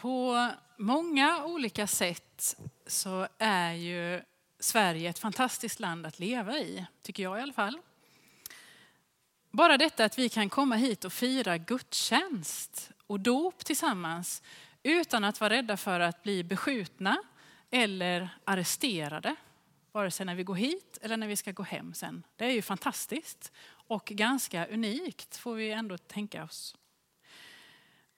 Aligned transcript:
På 0.00 0.50
många 0.76 1.44
olika 1.44 1.86
sätt 1.86 2.56
så 2.86 3.28
är 3.38 3.72
ju 3.72 4.22
Sverige 4.60 5.10
ett 5.10 5.18
fantastiskt 5.18 5.80
land 5.80 6.06
att 6.06 6.18
leva 6.18 6.58
i, 6.58 6.86
tycker 7.02 7.22
jag 7.22 7.38
i 7.38 7.42
alla 7.42 7.52
fall. 7.52 7.78
Bara 9.50 9.78
detta 9.78 10.04
att 10.04 10.18
vi 10.18 10.28
kan 10.28 10.48
komma 10.48 10.76
hit 10.76 11.04
och 11.04 11.12
fira 11.12 11.58
gudstjänst 11.58 12.90
och 13.06 13.20
dop 13.20 13.64
tillsammans 13.64 14.42
utan 14.82 15.24
att 15.24 15.40
vara 15.40 15.50
rädda 15.50 15.76
för 15.76 16.00
att 16.00 16.22
bli 16.22 16.44
beskjutna 16.44 17.22
eller 17.70 18.28
arresterade. 18.44 19.36
Vare 19.92 20.10
sig 20.10 20.26
när 20.26 20.34
vi 20.34 20.42
går 20.42 20.54
hit 20.54 20.98
eller 21.02 21.16
när 21.16 21.26
vi 21.26 21.36
ska 21.36 21.52
gå 21.52 21.62
hem 21.62 21.94
sen. 21.94 22.22
Det 22.36 22.44
är 22.44 22.52
ju 22.52 22.62
fantastiskt 22.62 23.52
och 23.68 24.04
ganska 24.04 24.66
unikt 24.66 25.36
får 25.36 25.54
vi 25.54 25.70
ändå 25.70 25.98
tänka 25.98 26.44
oss. 26.44 26.76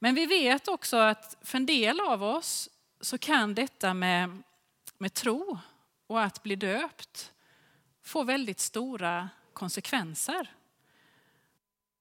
Men 0.03 0.15
vi 0.15 0.27
vet 0.27 0.69
också 0.69 0.97
att 0.97 1.37
för 1.43 1.59
en 1.59 1.67
del 1.67 2.01
av 2.01 2.23
oss 2.23 2.71
så 3.01 3.19
kan 3.19 3.55
detta 3.55 3.95
med, 3.95 4.43
med 4.99 5.15
tro 5.15 5.59
och 6.07 6.23
att 6.23 6.43
bli 6.43 6.57
döpt 6.57 7.33
få 8.03 8.23
väldigt 8.23 8.61
stora 8.61 9.29
konsekvenser. 9.53 10.55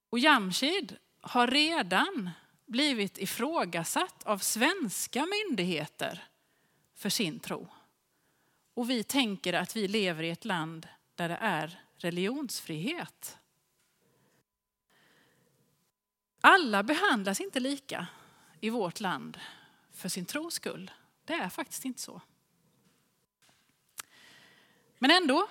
Och 0.10 0.20
Jamshid 0.20 0.98
har 1.22 1.48
redan 1.48 2.30
blivit 2.66 3.18
ifrågasatt 3.18 4.24
av 4.24 4.38
svenska 4.38 5.26
myndigheter 5.26 6.28
för 6.96 7.10
sin 7.10 7.40
tro. 7.40 7.68
Och 8.74 8.90
vi 8.90 9.04
tänker 9.04 9.54
att 9.54 9.76
vi 9.76 9.88
lever 9.88 10.24
i 10.24 10.30
ett 10.30 10.46
land 10.46 10.88
där 11.16 11.30
det 11.30 11.38
är 11.42 11.80
religionsfrihet. 11.98 13.38
Alla 16.42 16.84
behandlas 16.84 17.42
inte 17.42 17.60
lika 17.60 18.08
i 18.60 18.70
vårt 18.70 19.00
land 19.00 19.40
för 19.94 20.10
sin 20.10 20.26
tros 20.26 20.54
skull. 20.54 20.92
Det 21.26 21.34
är 21.34 21.50
faktiskt 21.50 21.86
inte 21.86 22.02
så. 22.02 22.22
Men 24.98 25.12
ändå, 25.12 25.48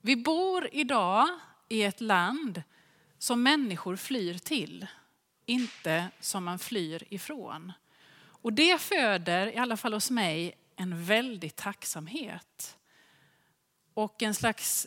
vi 0.00 0.16
bor 0.16 0.68
idag 0.72 1.28
i 1.68 1.82
ett 1.82 2.00
land 2.00 2.62
som 3.18 3.42
människor 3.42 3.96
flyr 3.96 4.38
till, 4.38 4.86
inte 5.46 6.08
som 6.20 6.44
man 6.44 6.58
flyr 6.58 7.04
ifrån. 7.08 7.72
Och 8.18 8.52
det 8.52 8.80
föder, 8.80 9.46
i 9.46 9.56
alla 9.56 9.76
fall 9.76 9.94
hos 9.94 10.10
mig, 10.10 10.54
en 10.76 11.04
väldig 11.04 11.56
tacksamhet. 11.56 12.78
Och 13.94 14.22
en 14.22 14.34
slags 14.34 14.86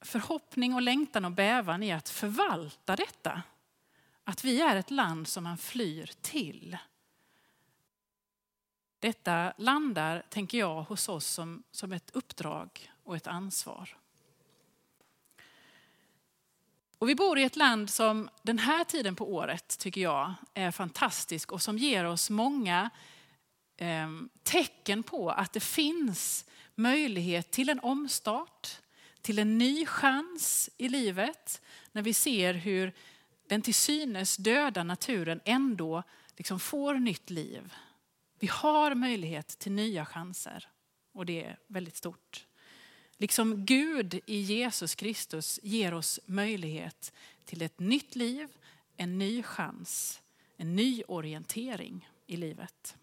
förhoppning 0.00 0.74
och 0.74 0.82
längtan 0.82 1.24
och 1.24 1.32
bävan 1.32 1.82
i 1.82 1.92
att 1.92 2.08
förvalta 2.08 2.96
detta. 2.96 3.42
Att 4.24 4.44
vi 4.44 4.60
är 4.60 4.76
ett 4.76 4.90
land 4.90 5.28
som 5.28 5.44
man 5.44 5.58
flyr 5.58 6.10
till. 6.20 6.76
Detta 8.98 9.52
landar, 9.58 10.26
tänker 10.30 10.58
jag, 10.58 10.82
hos 10.82 11.08
oss 11.08 11.26
som, 11.26 11.62
som 11.70 11.92
ett 11.92 12.10
uppdrag 12.10 12.92
och 13.04 13.16
ett 13.16 13.26
ansvar. 13.26 13.96
Och 16.98 17.08
vi 17.08 17.14
bor 17.14 17.38
i 17.38 17.42
ett 17.42 17.56
land 17.56 17.90
som 17.90 18.28
den 18.42 18.58
här 18.58 18.84
tiden 18.84 19.16
på 19.16 19.34
året 19.34 19.78
tycker 19.78 20.00
jag 20.00 20.34
är 20.54 20.70
fantastisk 20.70 21.52
och 21.52 21.62
som 21.62 21.78
ger 21.78 22.04
oss 22.04 22.30
många 22.30 22.90
eh, 23.76 24.10
tecken 24.42 25.02
på 25.02 25.30
att 25.30 25.52
det 25.52 25.60
finns 25.60 26.44
möjlighet 26.74 27.50
till 27.50 27.68
en 27.68 27.80
omstart, 27.80 28.80
till 29.20 29.38
en 29.38 29.58
ny 29.58 29.86
chans 29.86 30.70
i 30.78 30.88
livet. 30.88 31.60
När 31.92 32.02
vi 32.02 32.14
ser 32.14 32.54
hur 32.54 32.92
den 33.46 33.62
till 33.62 33.74
synes 33.74 34.36
döda 34.36 34.82
naturen 34.82 35.40
ändå 35.44 36.02
liksom 36.36 36.60
får 36.60 36.94
nytt 36.94 37.30
liv. 37.30 37.74
Vi 38.38 38.46
har 38.46 38.94
möjlighet 38.94 39.48
till 39.48 39.72
nya 39.72 40.06
chanser 40.06 40.68
och 41.12 41.26
det 41.26 41.44
är 41.44 41.58
väldigt 41.66 41.96
stort. 41.96 42.46
Liksom 43.16 43.66
Gud 43.66 44.20
i 44.26 44.36
Jesus 44.36 44.94
Kristus 44.94 45.60
ger 45.62 45.94
oss 45.94 46.20
möjlighet 46.26 47.12
till 47.44 47.62
ett 47.62 47.80
nytt 47.80 48.16
liv, 48.16 48.48
en 48.96 49.18
ny 49.18 49.42
chans, 49.42 50.22
en 50.56 50.76
ny 50.76 51.02
orientering 51.08 52.08
i 52.26 52.36
livet. 52.36 52.96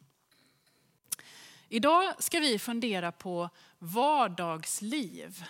Idag 1.69 2.23
ska 2.23 2.39
vi 2.39 2.59
fundera 2.59 3.11
på 3.11 3.49
vardagsliv. 3.79 5.45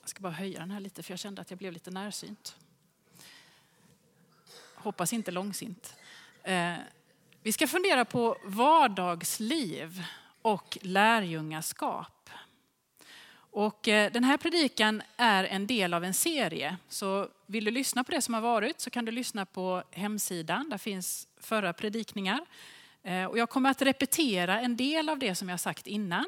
Jag 0.00 0.08
ska 0.08 0.20
bara 0.20 0.32
höja 0.32 0.60
den 0.60 0.70
här 0.70 0.80
lite 0.80 1.02
för 1.02 1.12
jag 1.12 1.18
kände 1.18 1.42
att 1.42 1.50
jag 1.50 1.58
blev 1.58 1.72
lite 1.72 1.90
närsynt. 1.90 2.56
Hoppas 4.84 5.12
inte 5.12 5.30
långsint. 5.30 5.96
Eh, 6.42 6.74
vi 7.42 7.52
ska 7.52 7.66
fundera 7.66 8.04
på 8.04 8.36
vardagsliv 8.44 10.04
och 10.42 10.78
lärjungaskap. 10.82 12.30
Och 13.34 13.88
eh, 13.88 14.12
den 14.12 14.24
här 14.24 14.36
predikan 14.36 15.02
är 15.16 15.44
en 15.44 15.66
del 15.66 15.94
av 15.94 16.04
en 16.04 16.14
serie. 16.14 16.76
Så 16.88 17.28
vill 17.46 17.64
du 17.64 17.70
lyssna 17.70 18.04
på 18.04 18.12
det 18.12 18.22
som 18.22 18.34
har 18.34 18.40
varit 18.40 18.80
så 18.80 18.90
kan 18.90 19.04
du 19.04 19.12
lyssna 19.12 19.46
på 19.46 19.82
hemsidan. 19.90 20.68
Där 20.68 20.78
finns 20.78 21.28
förra 21.40 21.72
predikningar. 21.72 22.40
Eh, 23.02 23.24
och 23.24 23.38
jag 23.38 23.50
kommer 23.50 23.70
att 23.70 23.82
repetera 23.82 24.60
en 24.60 24.76
del 24.76 25.08
av 25.08 25.18
det 25.18 25.34
som 25.34 25.48
jag 25.48 25.60
sagt 25.60 25.86
innan. 25.86 26.26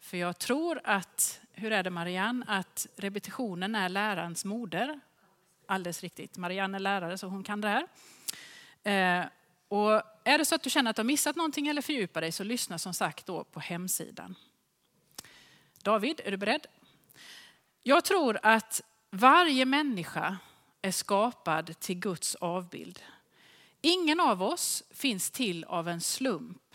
För 0.00 0.16
jag 0.16 0.38
tror 0.38 0.80
att, 0.84 1.40
hur 1.52 1.72
är 1.72 1.82
det 1.82 1.90
Marianne, 1.90 2.44
att 2.48 2.86
repetitionen 2.96 3.74
är 3.74 3.88
lärans 3.88 4.44
moder. 4.44 5.00
Alldeles 5.70 6.02
riktigt. 6.02 6.36
Marianne 6.36 6.76
är 6.76 6.80
lärare 6.80 7.18
så 7.18 7.26
hon 7.26 7.44
kan 7.44 7.60
det 7.60 7.68
här. 7.68 7.86
Eh, 8.82 9.26
och 9.68 10.02
är 10.24 10.38
det 10.38 10.44
så 10.44 10.54
att 10.54 10.62
du 10.62 10.70
känner 10.70 10.90
att 10.90 10.96
du 10.96 11.00
har 11.00 11.04
missat 11.04 11.36
någonting 11.36 11.68
eller 11.68 11.82
fördjupar 11.82 12.20
dig 12.20 12.32
så 12.32 12.44
lyssna 12.44 12.78
som 12.78 12.94
sagt 12.94 13.26
då 13.26 13.44
på 13.44 13.60
hemsidan. 13.60 14.34
David, 15.82 16.20
är 16.24 16.30
du 16.30 16.36
beredd? 16.36 16.66
Jag 17.82 18.04
tror 18.04 18.38
att 18.42 18.82
varje 19.10 19.64
människa 19.64 20.38
är 20.82 20.90
skapad 20.90 21.80
till 21.80 21.98
Guds 21.98 22.34
avbild. 22.34 23.02
Ingen 23.80 24.20
av 24.20 24.42
oss 24.42 24.82
finns 24.90 25.30
till 25.30 25.64
av 25.64 25.88
en 25.88 26.00
slump, 26.00 26.74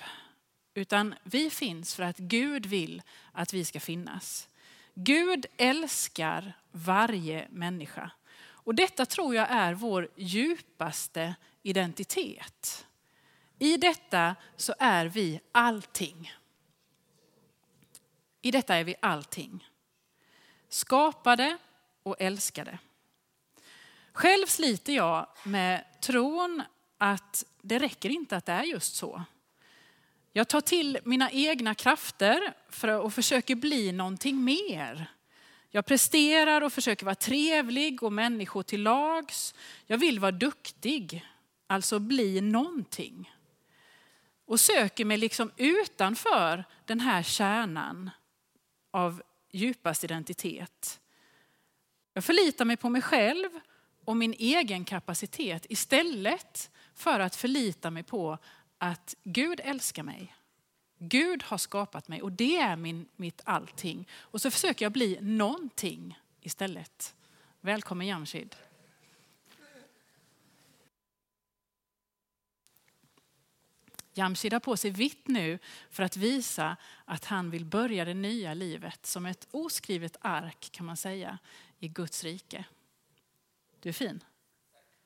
utan 0.74 1.16
vi 1.24 1.50
finns 1.50 1.96
för 1.96 2.04
att 2.04 2.18
Gud 2.18 2.66
vill 2.66 3.02
att 3.32 3.54
vi 3.54 3.66
ska 3.66 3.80
finnas. 3.80 4.48
Gud 4.94 5.46
älskar 5.58 6.54
varje 6.72 7.48
människa. 7.50 8.12
Och 8.64 8.76
detta 8.76 9.06
tror 9.06 9.36
jag 9.36 9.48
är 9.50 9.74
vår 9.74 10.10
djupaste 10.16 11.36
identitet. 11.64 12.86
I 13.60 13.78
detta 13.78 14.36
så 14.58 14.74
är 14.80 15.06
vi 15.06 15.40
allting. 15.52 16.34
I 18.42 18.52
detta 18.52 18.76
är 18.76 18.84
vi 18.84 18.96
allting. 19.00 19.70
Skapade 20.70 21.58
och 22.04 22.16
älskade. 22.20 22.80
Själv 24.12 24.46
sliter 24.46 24.94
jag 24.94 25.28
med 25.44 25.86
tron 26.02 26.64
att 26.98 27.46
det 27.62 27.80
räcker 27.80 28.10
inte 28.10 28.38
att 28.38 28.46
det 28.46 28.52
är 28.52 28.64
just 28.64 28.96
så. 28.96 29.24
Jag 30.32 30.48
tar 30.48 30.62
till 30.62 31.00
mina 31.04 31.32
egna 31.32 31.76
krafter 31.76 32.54
för 32.70 32.88
och 32.88 33.14
försöker 33.14 33.56
bli 33.56 33.92
någonting 33.92 34.44
mer. 34.44 35.13
Jag 35.76 35.86
presterar 35.86 36.62
och 36.62 36.74
försöker 36.74 37.06
vara 37.06 37.16
trevlig 37.16 38.04
och 38.04 38.14
människor 38.14 38.64
till 38.64 38.84
lags. 38.84 39.56
Jag 39.86 39.98
vill 39.98 40.20
vara 40.20 40.32
duktig, 40.32 41.26
alltså 41.68 42.00
bli 42.00 42.42
någonting. 42.42 43.34
Och 44.46 44.60
söker 44.60 45.06
mig 45.06 45.18
liksom 45.18 45.52
utanför 45.58 46.64
den 46.86 47.00
här 47.00 47.24
kärnan 47.24 48.10
av 48.92 49.22
djupast 49.52 50.04
identitet. 50.04 51.00
Jag 52.14 52.24
förlitar 52.24 52.66
mig 52.66 52.78
på 52.78 52.90
mig 52.90 53.02
själv 53.02 53.50
och 54.06 54.18
min 54.18 54.34
egen 54.34 54.86
kapacitet 54.86 55.66
istället 55.70 56.72
för 56.94 57.20
att 57.20 57.36
förlita 57.36 57.92
mig 57.92 58.04
på 58.04 58.38
att 58.78 59.16
Gud 59.24 59.62
älskar 59.64 60.04
mig. 60.04 60.36
Gud 61.08 61.44
har 61.44 61.58
skapat 61.58 62.08
mig 62.08 62.22
och 62.22 62.32
det 62.32 62.58
är 62.58 62.76
min, 62.76 63.06
mitt 63.16 63.42
allting. 63.46 64.08
Och 64.14 64.42
så 64.42 64.52
försöker 64.52 64.86
jag 64.86 64.92
bli 64.92 65.18
någonting 65.22 66.20
istället. 66.42 67.16
Välkommen 67.62 68.08
Jamshid. 68.08 68.56
Jamshid 74.14 74.54
har 74.54 74.60
på 74.60 74.78
sig 74.78 74.92
vitt 74.92 75.28
nu 75.28 75.60
för 75.90 76.04
att 76.04 76.18
visa 76.18 76.78
att 77.06 77.26
han 77.26 77.50
vill 77.50 77.66
börja 77.66 78.06
det 78.06 78.14
nya 78.14 78.54
livet 78.54 79.06
som 79.06 79.26
ett 79.26 79.48
oskrivet 79.52 80.18
ark 80.22 80.70
kan 80.72 80.86
man 80.86 80.98
säga 80.98 81.38
i 81.80 81.88
Guds 81.88 82.24
rike. 82.24 82.66
Du 83.80 83.90
är 83.90 83.94
fin. 83.94 84.24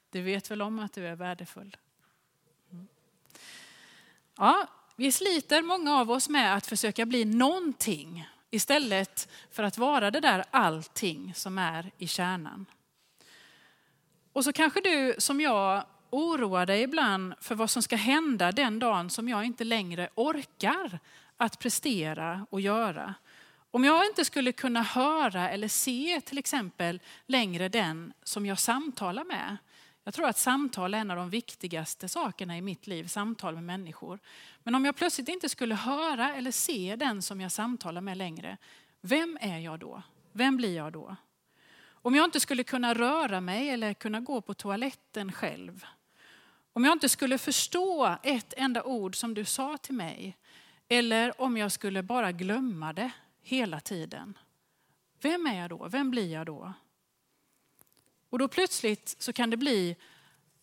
Du 0.10 0.22
vet 0.22 0.52
väl 0.52 0.62
om 0.62 0.80
att 0.80 0.94
du 0.94 1.08
är 1.08 1.16
värdefull. 1.16 1.78
Mm. 2.72 2.88
Ja, 4.36 4.68
vi 5.00 5.12
sliter 5.12 5.62
många 5.62 5.96
av 5.96 6.12
oss 6.12 6.30
med 6.30 6.56
att 6.56 6.68
försöka 6.68 7.06
bli 7.06 7.26
någonting 7.26 8.28
istället 8.52 9.30
för 9.52 9.64
att 9.64 9.78
vara 9.78 10.12
det 10.12 10.20
där 10.20 10.44
allting 10.52 11.34
som 11.36 11.58
är 11.58 11.92
i 11.98 12.08
kärnan. 12.08 12.66
Och 14.34 14.44
så 14.44 14.54
kanske 14.54 14.82
du 14.82 15.16
som 15.18 15.42
jag 15.42 15.86
oroar 16.10 16.66
dig 16.66 16.82
ibland 16.82 17.34
för 17.42 17.56
vad 17.56 17.70
som 17.70 17.84
ska 17.84 17.96
hända 17.96 18.52
den 18.52 18.80
dagen 18.80 19.10
som 19.10 19.30
jag 19.30 19.46
inte 19.46 19.64
längre 19.64 20.10
orkar 20.16 21.00
att 21.38 21.60
prestera 21.60 22.48
och 22.50 22.62
göra. 22.62 23.14
Om 23.72 23.84
jag 23.84 24.06
inte 24.06 24.26
skulle 24.26 24.52
kunna 24.52 24.82
höra 24.82 25.50
eller 25.50 25.68
se 25.68 26.22
till 26.22 26.38
exempel 26.38 27.02
längre 27.26 27.70
den 27.70 28.14
som 28.24 28.46
jag 28.46 28.60
samtalar 28.60 29.24
med. 29.24 29.58
Jag 30.08 30.14
tror 30.14 30.28
att 30.28 30.38
samtal 30.38 30.94
är 30.94 30.98
en 30.98 31.12
av 31.12 31.18
de 31.18 31.30
viktigaste 31.30 32.10
sakerna 32.10 32.58
i 32.58 32.62
mitt 32.62 32.88
liv, 32.88 33.08
samtal 33.08 33.54
med 33.54 33.64
människor. 33.64 34.20
Men 34.64 34.76
om 34.76 34.86
jag 34.86 34.96
plötsligt 34.96 35.30
inte 35.30 35.50
skulle 35.50 35.76
höra 35.76 36.36
eller 36.36 36.52
se 36.52 36.96
den 36.96 37.22
som 37.22 37.42
jag 37.42 37.52
samtalar 37.52 38.02
med 38.02 38.18
längre, 38.18 38.58
vem 39.02 39.38
är 39.42 39.60
jag 39.60 39.80
då? 39.80 40.02
Vem 40.32 40.58
blir 40.58 40.76
jag 40.76 40.94
då? 40.94 41.16
Om 41.90 42.16
jag 42.16 42.26
inte 42.26 42.40
skulle 42.40 42.64
kunna 42.64 42.94
röra 42.94 43.42
mig 43.42 43.70
eller 43.70 43.94
kunna 43.94 44.20
gå 44.20 44.42
på 44.42 44.54
toaletten 44.54 45.32
själv. 45.32 45.86
Om 46.74 46.86
jag 46.86 46.92
inte 46.92 47.10
skulle 47.10 47.38
förstå 47.38 48.18
ett 48.24 48.54
enda 48.58 48.84
ord 48.84 49.16
som 49.16 49.34
du 49.34 49.46
sa 49.46 49.78
till 49.78 49.96
mig. 49.96 50.38
Eller 50.88 51.42
om 51.42 51.58
jag 51.58 51.72
skulle 51.72 52.04
bara 52.04 52.32
glömma 52.32 52.94
det 52.94 53.12
hela 53.42 53.80
tiden. 53.80 54.38
Vem 55.22 55.48
är 55.48 55.60
jag 55.60 55.70
då? 55.70 55.88
Vem 55.88 56.12
blir 56.12 56.34
jag 56.34 56.46
då? 56.46 56.74
Och 58.30 58.40
då 58.40 58.48
plötsligt 58.48 59.16
så 59.20 59.34
kan 59.34 59.50
det 59.50 59.58
bli 59.58 59.96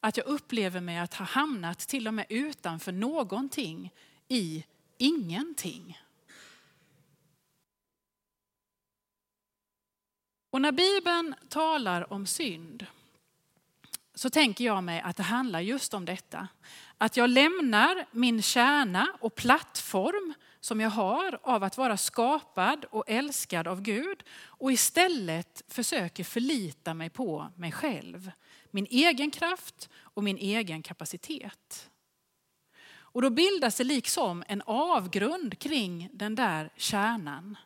att 0.00 0.16
jag 0.16 0.26
upplever 0.26 0.81
mig 0.81 0.99
att 0.99 1.14
ha 1.14 1.25
hamnat 1.25 1.78
till 1.78 2.08
och 2.08 2.14
med 2.14 2.26
utanför 2.28 2.93
någonting 2.93 3.93
i 4.28 4.64
ingenting. 4.99 5.99
Och 10.50 10.61
när 10.61 10.72
Bibeln 10.72 11.34
talar 11.49 12.12
om 12.12 12.26
synd 12.26 12.87
så 14.14 14.31
tänker 14.31 14.64
jag 14.64 14.84
mig 14.84 15.00
att 15.00 15.17
det 15.17 15.22
handlar 15.22 15.60
just 15.60 15.94
om 15.94 16.05
detta. 16.05 16.49
Att 16.99 17.17
jag 17.17 17.31
lämnar 17.31 18.06
min 18.10 18.43
kärna 18.43 19.08
och 19.20 19.34
plattform 19.34 20.34
som 20.64 20.81
jag 20.81 20.90
har 20.90 21.38
av 21.43 21.64
att 21.64 21.76
vara 21.76 21.96
skapad 21.96 22.84
och 22.84 23.05
älskad 23.06 23.69
av 23.69 23.82
Gud 23.82 24.22
och 24.44 24.72
istället 24.72 25.62
försöker 25.69 26.25
förlita 26.25 26.94
mig 26.94 27.11
på 27.11 27.49
mig 27.56 27.72
själv. 27.72 28.31
Min 28.70 28.87
egen 28.90 29.31
kraft 29.31 29.88
och 29.96 30.25
min 30.25 30.38
egen 30.38 30.82
kapacitet. 30.82 31.90
Och 32.87 33.22
då 33.22 33.31
bildas 33.31 33.76
det 33.76 33.84
liksom 33.84 34.44
en 34.49 34.62
avgrund 34.66 35.58
kring 35.58 36.08
den 36.12 36.34
där 36.34 36.70
kärnan. 36.76 37.56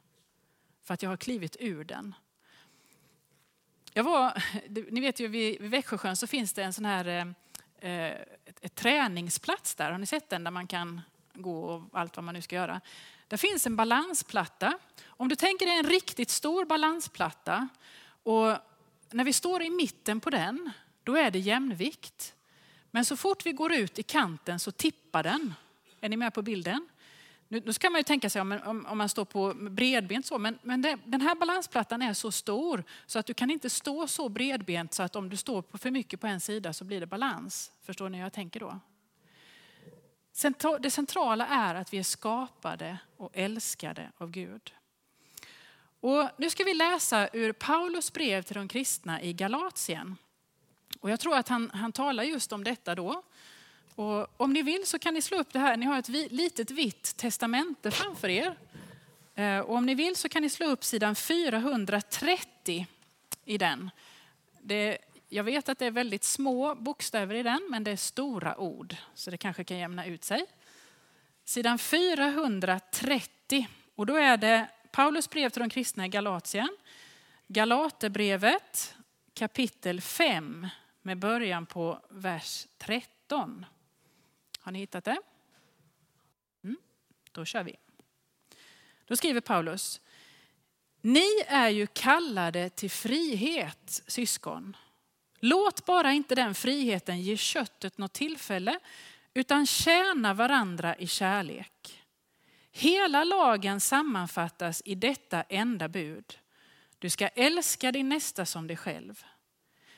För 0.82 0.94
att 0.94 1.02
jag 1.02 1.10
har 1.10 1.16
klivit 1.16 1.56
ur 1.60 1.84
den. 1.84 2.14
Jag 3.92 4.04
var, 4.04 4.42
ni 4.90 5.00
vet 5.00 5.20
ju 5.20 5.28
vid 5.28 5.62
Växjösjön 5.62 6.16
så 6.16 6.26
finns 6.26 6.52
det 6.52 6.62
en 6.62 6.72
sån 6.72 6.84
här 6.84 7.06
eh, 7.06 7.90
eh, 7.90 8.20
ett, 8.44 8.64
ett 8.64 8.74
träningsplats 8.74 9.74
där. 9.74 9.90
Har 9.90 9.98
ni 9.98 10.06
sett 10.06 10.30
den 10.30 10.44
där 10.44 10.50
man 10.50 10.66
kan 10.66 11.00
gå 11.42 11.64
och 11.64 11.82
allt 11.92 12.16
vad 12.16 12.24
man 12.24 12.34
nu 12.34 12.42
ska 12.42 12.56
göra. 12.56 12.80
Där 13.28 13.36
finns 13.36 13.66
en 13.66 13.76
balansplatta. 13.76 14.78
Om 15.06 15.28
du 15.28 15.36
tänker 15.36 15.66
dig 15.66 15.78
en 15.78 15.86
riktigt 15.86 16.30
stor 16.30 16.64
balansplatta 16.64 17.68
och 18.22 18.56
när 19.10 19.24
vi 19.24 19.32
står 19.32 19.62
i 19.62 19.70
mitten 19.70 20.20
på 20.20 20.30
den, 20.30 20.70
då 21.04 21.16
är 21.16 21.30
det 21.30 21.38
jämvikt. 21.38 22.34
Men 22.90 23.04
så 23.04 23.16
fort 23.16 23.46
vi 23.46 23.52
går 23.52 23.72
ut 23.72 23.98
i 23.98 24.02
kanten 24.02 24.60
så 24.60 24.70
tippar 24.70 25.22
den. 25.22 25.54
Är 26.00 26.08
ni 26.08 26.16
med 26.16 26.34
på 26.34 26.42
bilden? 26.42 26.88
Nu, 27.48 27.62
nu 27.64 27.72
ska 27.72 27.90
man 27.90 27.98
ju 27.98 28.02
tänka 28.02 28.30
sig 28.30 28.42
om, 28.42 28.60
om, 28.64 28.86
om 28.86 28.98
man 28.98 29.08
står 29.08 29.24
på 29.24 29.54
bredbent 29.54 30.26
så, 30.26 30.38
men, 30.38 30.58
men 30.62 30.82
det, 30.82 30.98
den 31.04 31.20
här 31.20 31.34
balansplattan 31.34 32.02
är 32.02 32.14
så 32.14 32.32
stor 32.32 32.84
så 33.06 33.18
att 33.18 33.26
du 33.26 33.34
kan 33.34 33.50
inte 33.50 33.70
stå 33.70 34.06
så 34.06 34.28
bredbent 34.28 34.94
så 34.94 35.02
att 35.02 35.16
om 35.16 35.28
du 35.28 35.36
står 35.36 35.62
på 35.62 35.78
för 35.78 35.90
mycket 35.90 36.20
på 36.20 36.26
en 36.26 36.40
sida 36.40 36.72
så 36.72 36.84
blir 36.84 37.00
det 37.00 37.06
balans. 37.06 37.72
Förstår 37.82 38.08
ni 38.08 38.18
hur 38.18 38.24
jag 38.24 38.32
tänker 38.32 38.60
då? 38.60 38.80
Det 40.80 40.90
centrala 40.90 41.46
är 41.46 41.74
att 41.74 41.92
vi 41.92 41.98
är 41.98 42.02
skapade 42.02 42.98
och 43.16 43.30
älskade 43.34 44.10
av 44.18 44.30
Gud. 44.30 44.74
Och 46.00 46.30
nu 46.36 46.50
ska 46.50 46.64
vi 46.64 46.74
läsa 46.74 47.28
ur 47.32 47.52
Paulus 47.52 48.12
brev 48.12 48.42
till 48.42 48.56
de 48.56 48.68
kristna 48.68 49.22
i 49.22 49.32
Galatien. 49.32 50.16
Och 51.00 51.10
jag 51.10 51.20
tror 51.20 51.36
att 51.36 51.48
han, 51.48 51.70
han 51.70 51.92
talar 51.92 52.24
just 52.24 52.52
om 52.52 52.64
detta 52.64 52.94
då. 52.94 53.22
Och 53.94 54.40
om 54.40 54.52
ni 54.52 54.62
vill 54.62 54.86
så 54.86 54.98
kan 54.98 55.14
ni 55.14 55.22
slå 55.22 55.38
upp 55.38 55.52
det 55.52 55.58
här. 55.58 55.76
Ni 55.76 55.86
har 55.86 55.98
ett 55.98 56.08
litet 56.08 56.70
vitt 56.70 57.16
testamente 57.16 57.90
framför 57.90 58.28
er. 58.28 58.56
Eh, 59.34 59.58
och 59.58 59.74
om 59.74 59.86
ni 59.86 59.94
vill 59.94 60.16
så 60.16 60.28
kan 60.28 60.42
ni 60.42 60.50
slå 60.50 60.66
upp 60.66 60.84
sidan 60.84 61.14
430 61.14 62.86
i 63.44 63.58
den. 63.58 63.90
Det, 64.60 64.98
jag 65.28 65.44
vet 65.44 65.68
att 65.68 65.78
det 65.78 65.86
är 65.86 65.90
väldigt 65.90 66.24
små 66.24 66.74
bokstäver 66.74 67.34
i 67.34 67.42
den, 67.42 67.66
men 67.70 67.84
det 67.84 67.90
är 67.90 67.96
stora 67.96 68.56
ord. 68.58 68.96
Så 69.14 69.30
det 69.30 69.36
kanske 69.36 69.64
kan 69.64 69.78
jämna 69.78 70.06
ut 70.06 70.24
sig. 70.24 70.46
Sidan 71.44 71.78
430. 71.78 73.68
Och 73.94 74.06
då 74.06 74.16
är 74.16 74.36
det 74.36 74.68
Paulus 74.92 75.30
brev 75.30 75.50
till 75.50 75.60
de 75.60 75.70
kristna 75.70 76.06
i 76.06 76.08
Galatien. 76.08 76.76
Galaterbrevet 77.46 78.94
kapitel 79.34 80.00
5 80.00 80.68
med 81.02 81.18
början 81.18 81.66
på 81.66 82.00
vers 82.08 82.66
13. 82.78 83.66
Har 84.60 84.72
ni 84.72 84.78
hittat 84.78 85.04
det? 85.04 85.18
Mm, 86.64 86.76
då 87.32 87.44
kör 87.44 87.62
vi. 87.62 87.76
Då 89.06 89.16
skriver 89.16 89.40
Paulus. 89.40 90.00
Ni 91.00 91.28
är 91.46 91.68
ju 91.68 91.86
kallade 91.86 92.70
till 92.70 92.90
frihet, 92.90 94.02
syskon. 94.06 94.76
Låt 95.40 95.86
bara 95.86 96.12
inte 96.12 96.34
den 96.34 96.54
friheten 96.54 97.20
ge 97.20 97.36
köttet 97.36 97.98
något 97.98 98.12
tillfälle, 98.12 98.78
utan 99.34 99.66
tjäna 99.66 100.34
varandra 100.34 100.96
i 100.96 101.06
kärlek. 101.06 102.04
Hela 102.72 103.24
lagen 103.24 103.80
sammanfattas 103.80 104.82
i 104.84 104.94
detta 104.94 105.42
enda 105.42 105.88
bud. 105.88 106.38
Du 106.98 107.10
ska 107.10 107.28
älska 107.28 107.92
din 107.92 108.08
nästa 108.08 108.46
som 108.46 108.66
dig 108.66 108.76
själv. 108.76 109.24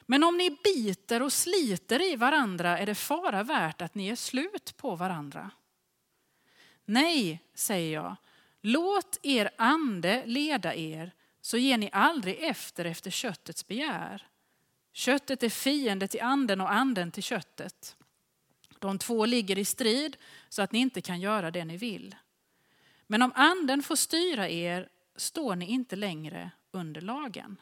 Men 0.01 0.25
om 0.25 0.37
ni 0.37 0.59
biter 0.65 1.23
och 1.23 1.33
sliter 1.33 2.13
i 2.13 2.17
varandra 2.17 2.79
är 2.79 2.87
det 2.87 2.95
fara 2.95 3.43
värt 3.43 3.83
att 3.83 3.95
ni 3.95 4.09
är 4.09 4.17
slut 4.17 4.75
på 4.77 4.97
varandra. 4.97 5.51
Nej, 6.85 7.43
säger 7.55 7.95
jag, 7.95 8.17
låt 8.61 9.19
er 9.23 9.51
ande 9.59 10.23
leda 10.27 10.75
er 10.75 11.13
så 11.41 11.57
ger 11.57 11.79
ni 11.79 11.91
aldrig 11.93 12.43
efter 12.43 12.85
efter 12.85 13.11
köttets 13.11 13.67
begär. 13.67 14.30
Köttet 14.93 15.43
är 15.43 15.49
fiende 15.49 16.09
till 16.09 16.21
anden 16.21 16.61
och 16.61 16.73
anden 16.73 17.11
till 17.11 17.23
köttet. 17.23 17.97
De 18.79 18.99
två 18.99 19.27
ligger 19.27 19.59
i 19.59 19.65
strid 19.65 20.17
så 20.49 20.63
att 20.63 20.73
ni 20.73 20.79
inte 20.79 21.01
kan 21.01 21.21
göra 21.21 21.51
det 21.51 21.65
ni 21.65 21.77
vill. 21.77 22.15
Men 23.07 23.23
om 23.23 23.33
anden 23.35 23.83
får 23.83 23.97
styra 23.97 24.49
er 24.49 24.89
står 25.17 25.57
ni 25.57 25.67
inte 25.67 25.97
längre 25.97 26.51
under 26.71 27.01
lagen. 27.01 27.57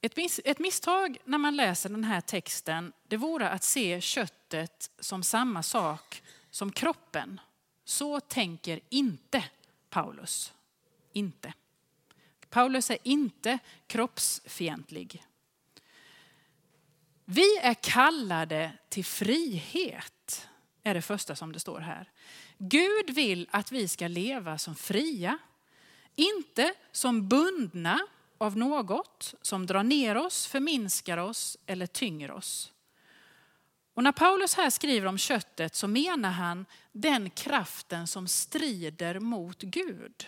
Ett, 0.00 0.58
misstag 0.58 1.18
när 1.24 1.38
man 1.38 1.56
läser 1.56 1.88
den 1.88 2.04
här 2.04 2.20
texten 2.20 2.92
det 3.08 3.16
vore 3.16 3.48
att 3.48 3.62
se 3.62 4.00
köttet 4.00 4.90
som 4.98 5.22
samma 5.22 5.62
sak 5.62 6.22
som 6.50 6.72
kroppen. 6.72 7.40
Så 7.84 8.20
tänker 8.20 8.80
inte 8.88 9.44
Paulus. 9.90 10.52
Inte. 11.12 11.52
Paulus 12.56 12.90
är 12.90 12.98
inte 13.02 13.58
kroppsfientlig. 13.86 15.24
Vi 17.24 17.58
är 17.58 17.74
kallade 17.74 18.72
till 18.88 19.04
frihet, 19.04 20.48
är 20.82 20.94
det 20.94 21.02
första 21.02 21.36
som 21.36 21.52
det 21.52 21.60
står 21.60 21.80
här. 21.80 22.10
Gud 22.58 23.10
vill 23.10 23.48
att 23.50 23.72
vi 23.72 23.88
ska 23.88 24.08
leva 24.08 24.58
som 24.58 24.74
fria, 24.74 25.38
inte 26.14 26.74
som 26.92 27.28
bundna 27.28 28.00
av 28.38 28.56
något 28.56 29.34
som 29.42 29.66
drar 29.66 29.82
ner 29.82 30.16
oss, 30.16 30.46
förminskar 30.46 31.18
oss 31.18 31.58
eller 31.66 31.86
tynger 31.86 32.30
oss. 32.30 32.72
Och 33.94 34.02
när 34.02 34.12
Paulus 34.12 34.54
här 34.54 34.70
skriver 34.70 35.06
om 35.06 35.18
köttet 35.18 35.74
så 35.74 35.88
menar 35.88 36.30
han 36.30 36.66
den 36.92 37.30
kraften 37.30 38.06
som 38.06 38.28
strider 38.28 39.20
mot 39.20 39.62
Gud. 39.62 40.26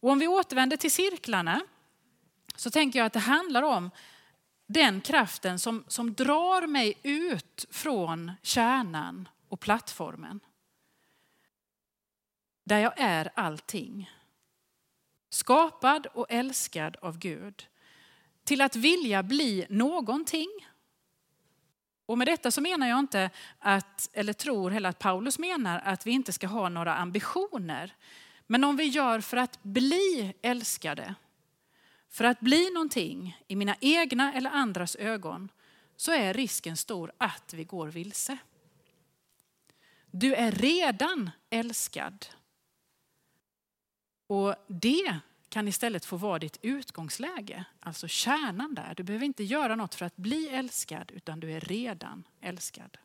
Och 0.00 0.10
om 0.10 0.18
vi 0.18 0.28
återvänder 0.28 0.76
till 0.76 0.92
cirklarna 0.92 1.62
så 2.56 2.70
tänker 2.70 2.98
jag 2.98 3.06
att 3.06 3.12
det 3.12 3.18
handlar 3.18 3.62
om 3.62 3.90
den 4.66 5.00
kraften 5.00 5.58
som, 5.58 5.84
som 5.88 6.14
drar 6.14 6.66
mig 6.66 6.98
ut 7.02 7.66
från 7.70 8.32
kärnan 8.42 9.28
och 9.48 9.60
plattformen. 9.60 10.40
Där 12.64 12.78
jag 12.78 12.92
är 12.96 13.30
allting. 13.34 14.10
Skapad 15.30 16.06
och 16.06 16.26
älskad 16.28 16.96
av 16.96 17.18
Gud. 17.18 17.66
Till 18.44 18.60
att 18.60 18.76
vilja 18.76 19.22
bli 19.22 19.66
någonting. 19.68 20.48
Och 22.06 22.18
med 22.18 22.26
detta 22.26 22.50
så 22.50 22.60
menar 22.60 22.88
jag 22.88 22.98
inte 22.98 23.30
att, 23.58 24.10
eller 24.12 24.32
tror 24.32 24.70
heller 24.70 24.88
att 24.88 24.98
Paulus 24.98 25.38
menar 25.38 25.80
att 25.84 26.06
vi 26.06 26.10
inte 26.10 26.32
ska 26.32 26.46
ha 26.46 26.68
några 26.68 26.94
ambitioner. 26.94 27.94
Men 28.50 28.64
om 28.64 28.76
vi 28.76 28.84
gör 28.84 29.20
för 29.20 29.36
att 29.36 29.62
bli 29.62 30.34
älskade, 30.42 31.14
för 32.08 32.24
att 32.24 32.40
bli 32.40 32.70
någonting 32.70 33.38
i 33.48 33.56
mina 33.56 33.76
egna 33.80 34.32
eller 34.32 34.50
andras 34.50 34.96
ögon 34.96 35.48
så 35.96 36.12
är 36.12 36.34
risken 36.34 36.76
stor 36.76 37.12
att 37.18 37.54
vi 37.54 37.64
går 37.64 37.88
vilse. 37.88 38.38
Du 40.10 40.34
är 40.34 40.52
redan 40.52 41.30
älskad. 41.50 42.26
Och 44.26 44.54
det 44.66 45.18
kan 45.48 45.68
istället 45.68 46.04
få 46.04 46.16
vara 46.16 46.38
ditt 46.38 46.58
utgångsläge, 46.62 47.64
alltså 47.80 48.08
kärnan 48.08 48.74
där. 48.74 48.94
Du 48.96 49.02
behöver 49.02 49.26
inte 49.26 49.44
göra 49.44 49.76
något 49.76 49.94
för 49.94 50.06
att 50.06 50.16
bli 50.16 50.48
älskad, 50.48 51.10
utan 51.14 51.40
du 51.40 51.52
är 51.52 51.60
redan 51.60 52.24
älskad. 52.40 52.98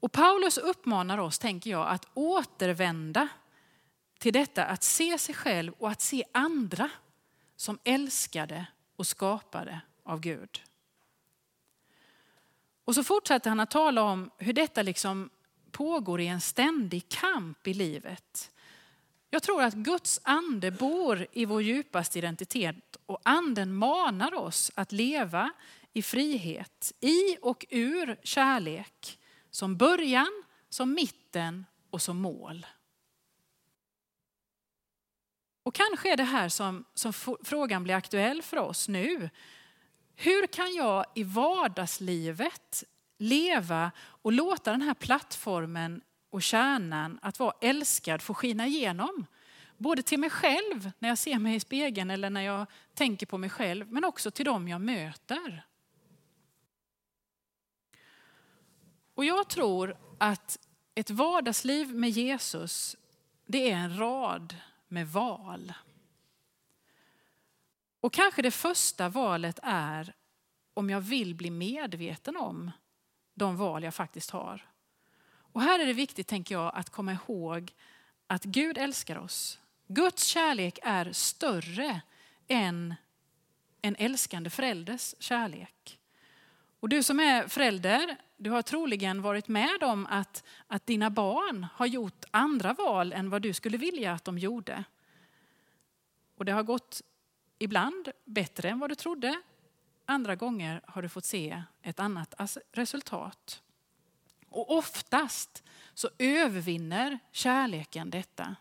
Och 0.00 0.12
Paulus 0.12 0.58
uppmanar 0.58 1.18
oss, 1.18 1.38
tänker 1.38 1.70
jag, 1.70 1.88
att 1.88 2.06
återvända 2.14 3.28
till 4.18 4.32
detta 4.32 4.64
att 4.64 4.82
se 4.82 5.18
sig 5.18 5.34
själv 5.34 5.72
och 5.78 5.90
att 5.90 6.00
se 6.00 6.24
andra 6.32 6.90
som 7.56 7.78
älskade 7.84 8.66
och 8.96 9.06
skapade 9.06 9.80
av 10.02 10.20
Gud. 10.20 10.62
Och 12.84 12.94
så 12.94 13.04
fortsätter 13.04 13.50
han 13.50 13.60
att 13.60 13.70
tala 13.70 14.02
om 14.02 14.30
hur 14.38 14.52
detta 14.52 14.82
liksom 14.82 15.30
pågår 15.70 16.20
i 16.20 16.26
en 16.26 16.40
ständig 16.40 17.08
kamp 17.08 17.66
i 17.66 17.74
livet. 17.74 18.50
Jag 19.30 19.42
tror 19.42 19.62
att 19.62 19.74
Guds 19.74 20.20
ande 20.22 20.70
bor 20.70 21.26
i 21.32 21.44
vår 21.44 21.62
djupaste 21.62 22.18
identitet 22.18 22.96
och 23.06 23.20
anden 23.22 23.74
manar 23.74 24.34
oss 24.34 24.72
att 24.74 24.92
leva 24.92 25.50
i 25.92 26.02
frihet, 26.02 26.92
i 27.00 27.36
och 27.42 27.66
ur 27.70 28.16
kärlek, 28.22 29.19
som 29.50 29.76
början, 29.76 30.42
som 30.68 30.94
mitten 30.94 31.66
och 31.90 32.02
som 32.02 32.18
mål. 32.18 32.66
Och 35.62 35.74
kanske 35.74 36.12
är 36.12 36.16
det 36.16 36.24
här 36.24 36.48
som, 36.48 36.84
som 36.94 37.12
frågan 37.44 37.84
blir 37.84 37.94
aktuell 37.94 38.42
för 38.42 38.56
oss 38.56 38.88
nu. 38.88 39.30
Hur 40.16 40.46
kan 40.46 40.74
jag 40.74 41.04
i 41.14 41.24
vardagslivet 41.24 42.84
leva 43.18 43.90
och 43.98 44.32
låta 44.32 44.70
den 44.70 44.82
här 44.82 44.94
plattformen 44.94 46.00
och 46.30 46.42
kärnan 46.42 47.18
att 47.22 47.38
vara 47.38 47.54
älskad 47.60 48.22
få 48.22 48.34
skina 48.34 48.66
igenom? 48.66 49.26
Både 49.76 50.02
till 50.02 50.18
mig 50.18 50.30
själv 50.30 50.90
när 50.98 51.08
jag 51.08 51.18
ser 51.18 51.38
mig 51.38 51.54
i 51.54 51.60
spegeln 51.60 52.10
eller 52.10 52.30
när 52.30 52.40
jag 52.40 52.66
tänker 52.94 53.26
på 53.26 53.38
mig 53.38 53.50
själv, 53.50 53.92
men 53.92 54.04
också 54.04 54.30
till 54.30 54.44
dem 54.44 54.68
jag 54.68 54.80
möter. 54.80 55.64
Och 59.20 59.24
jag 59.24 59.48
tror 59.48 59.96
att 60.18 60.58
ett 60.94 61.10
vardagsliv 61.10 61.94
med 61.94 62.10
Jesus, 62.10 62.96
det 63.46 63.70
är 63.70 63.76
en 63.76 63.98
rad 63.98 64.56
med 64.88 65.08
val. 65.08 65.72
Och 68.00 68.12
kanske 68.12 68.42
det 68.42 68.50
första 68.50 69.08
valet 69.08 69.58
är 69.62 70.14
om 70.74 70.90
jag 70.90 71.00
vill 71.00 71.34
bli 71.34 71.50
medveten 71.50 72.36
om 72.36 72.70
de 73.34 73.56
val 73.56 73.82
jag 73.82 73.94
faktiskt 73.94 74.30
har. 74.30 74.66
Och 75.30 75.62
här 75.62 75.78
är 75.80 75.86
det 75.86 75.92
viktigt, 75.92 76.28
tänker 76.28 76.54
jag, 76.54 76.74
att 76.74 76.90
komma 76.90 77.12
ihåg 77.12 77.72
att 78.26 78.44
Gud 78.44 78.78
älskar 78.78 79.18
oss. 79.18 79.58
Guds 79.86 80.24
kärlek 80.24 80.78
är 80.82 81.12
större 81.12 82.00
än 82.48 82.94
en 83.82 83.96
älskande 83.96 84.50
förälders 84.50 85.14
kärlek. 85.18 85.98
Och 86.80 86.88
du 86.88 87.02
som 87.02 87.20
är 87.20 87.48
förälder, 87.48 88.16
du 88.42 88.50
har 88.50 88.62
troligen 88.62 89.22
varit 89.22 89.48
med 89.48 89.82
om 89.82 90.06
att, 90.06 90.44
att 90.66 90.86
dina 90.86 91.10
barn 91.10 91.66
har 91.74 91.86
gjort 91.86 92.24
andra 92.30 92.72
val 92.72 93.12
än 93.12 93.30
vad 93.30 93.42
du 93.42 93.52
skulle 93.52 93.76
vilja 93.76 94.12
att 94.12 94.24
de 94.24 94.38
gjorde. 94.38 94.84
Och 96.36 96.44
det 96.44 96.52
har 96.52 96.62
gått 96.62 97.02
ibland 97.58 98.08
bättre 98.24 98.68
än 98.68 98.78
vad 98.78 98.90
du 98.90 98.94
trodde. 98.94 99.42
Andra 100.04 100.36
gånger 100.36 100.80
har 100.86 101.02
du 101.02 101.08
fått 101.08 101.24
se 101.24 101.62
ett 101.82 102.00
annat 102.00 102.34
resultat. 102.72 103.62
Och 104.48 104.70
oftast 104.70 105.62
så 105.94 106.08
övervinner 106.18 107.18
kärleken 107.32 108.10
detta. 108.10 108.56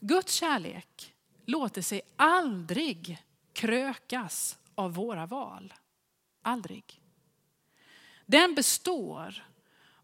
Guds 0.00 0.34
kärlek 0.34 1.14
låter 1.44 1.82
sig 1.82 2.02
aldrig 2.16 3.24
krökas 3.52 4.58
av 4.74 4.94
våra 4.94 5.26
val. 5.26 5.74
Aldrig. 6.42 6.99
Den 8.30 8.54
består 8.54 9.44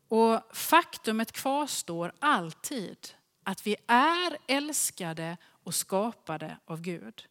och 0.08 0.56
faktumet 0.56 1.32
kvarstår 1.32 2.12
alltid 2.18 2.96
att 3.42 3.66
vi 3.66 3.76
är 3.86 4.38
älskade 4.46 5.36
och 5.44 5.74
skapade 5.74 6.58
av 6.64 6.80
Gud. 6.80 7.26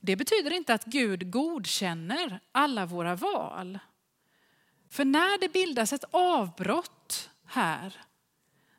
Det 0.00 0.16
betyder 0.16 0.50
inte 0.50 0.74
att 0.74 0.84
Gud 0.84 1.30
godkänner 1.30 2.40
alla 2.52 2.86
våra 2.86 3.14
val. 3.16 3.78
För 4.88 5.04
när 5.04 5.40
det 5.40 5.48
bildas 5.48 5.92
ett 5.92 6.04
avbrott 6.10 7.30
här, 7.44 8.04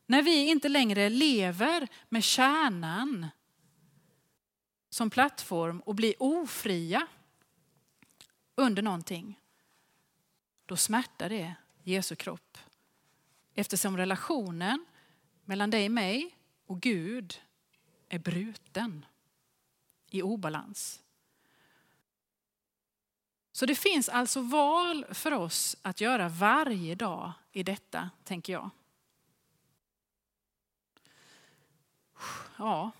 när 0.05 0.21
vi 0.21 0.47
inte 0.47 0.69
längre 0.69 1.09
lever 1.09 1.87
med 2.09 2.23
kärnan 2.23 3.27
som 4.89 5.09
plattform 5.09 5.79
och 5.79 5.95
blir 5.95 6.13
ofria 6.19 7.07
under 8.55 8.81
någonting, 8.81 9.39
då 10.69 10.77
smärtar 10.77 11.29
det 11.29 11.55
Jesu 11.83 12.15
kropp. 12.15 12.57
Eftersom 13.53 13.97
relationen 13.97 14.85
mellan 15.45 15.69
dig 15.69 15.85
och 15.85 15.91
mig 15.91 16.35
och 16.65 16.81
Gud 16.81 17.41
är 18.09 18.19
bruten 18.19 19.05
i 20.09 20.21
obalans. 20.21 21.03
Så 23.51 23.65
det 23.65 23.75
finns 23.75 24.09
alltså 24.09 24.41
val 24.41 25.05
för 25.11 25.31
oss 25.31 25.77
att 25.81 26.01
göra 26.01 26.29
varje 26.29 26.95
dag 26.95 27.31
i 27.51 27.63
detta, 27.63 28.09
tänker 28.23 28.53
jag. 28.53 28.69
Ja. 32.57 32.91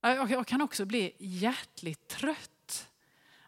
Jag 0.00 0.46
kan 0.46 0.62
också 0.62 0.84
bli 0.84 1.12
hjärtligt 1.18 2.08
trött. 2.08 2.88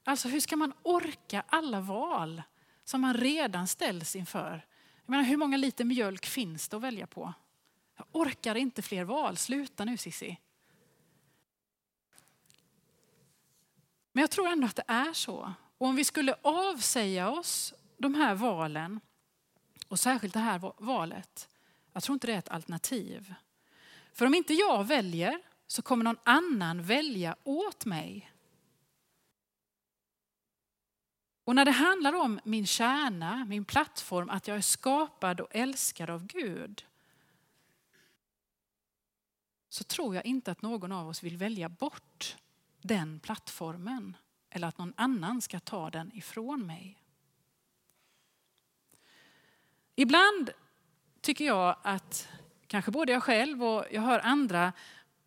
Alltså 0.05 0.29
hur 0.29 0.41
ska 0.41 0.57
man 0.57 0.73
orka 0.83 1.45
alla 1.49 1.81
val 1.81 2.43
som 2.85 3.01
man 3.01 3.15
redan 3.15 3.69
ställs 3.69 4.17
inför? 4.17 4.67
Jag 5.05 5.11
menar, 5.11 5.25
hur 5.25 5.37
många 5.37 5.57
liter 5.57 5.85
mjölk 5.85 6.27
finns 6.27 6.69
det 6.69 6.77
att 6.77 6.83
välja 6.83 7.07
på? 7.07 7.35
Jag 7.97 8.07
orkar 8.13 8.55
inte 8.55 8.83
fler 8.83 9.05
val. 9.05 9.37
Sluta 9.37 9.85
nu 9.85 9.97
Sissi. 9.97 10.39
Men 14.13 14.21
jag 14.21 14.31
tror 14.31 14.49
ändå 14.49 14.67
att 14.67 14.77
det 14.77 14.85
är 14.87 15.13
så. 15.13 15.53
Och 15.79 15.87
om 15.87 15.97
vi 15.97 16.05
skulle 16.05 16.35
avsäga 16.43 17.31
oss 17.31 17.75
de 17.99 18.15
här 18.15 18.35
valen, 18.35 19.01
och 19.89 19.99
särskilt 19.99 20.35
det 20.35 20.41
här 20.41 20.73
valet, 20.85 21.49
jag 21.93 22.03
tror 22.03 22.15
inte 22.15 22.27
det 22.27 22.33
är 22.33 22.39
ett 22.39 22.49
alternativ. 22.49 23.35
För 24.13 24.27
om 24.27 24.35
inte 24.35 24.55
jag 24.55 24.85
väljer 24.85 25.41
så 25.67 25.83
kommer 25.83 26.05
någon 26.05 26.19
annan 26.25 26.83
välja 26.83 27.37
åt 27.45 27.85
mig. 27.85 28.31
Och 31.45 31.55
när 31.55 31.65
det 31.65 31.71
handlar 31.71 32.13
om 32.13 32.41
min 32.45 32.67
kärna, 32.67 33.45
min 33.45 33.65
plattform, 33.65 34.31
att 34.31 34.49
jag 34.49 34.57
är 34.57 34.61
skapad 34.61 35.41
och 35.41 35.49
älskad 35.51 36.11
av 36.11 36.27
Gud, 36.27 36.85
så 39.69 39.85
tror 39.85 40.15
jag 40.15 40.27
inte 40.27 40.51
att 40.51 40.63
någon 40.63 40.93
av 40.93 41.09
oss 41.09 41.23
vill 41.23 41.37
välja 41.37 41.69
bort 41.69 42.37
den 42.81 43.21
plattformen 43.21 44.17
eller 44.51 44.69
att 44.69 44.79
någon 44.79 44.93
annan 44.97 45.41
ska 45.43 45.61
ta 45.61 45.91
den 45.91 46.17
ifrån 46.17 46.67
mig. 46.67 46.99
Ibland 49.95 50.51
tycker 51.21 51.45
jag 51.45 51.77
att 51.83 52.29
kanske 52.67 52.91
både 52.91 53.13
jag 53.13 53.23
själv 53.23 53.65
och 53.65 53.85
jag 53.91 54.03
hör 54.03 54.21
andra 54.21 54.73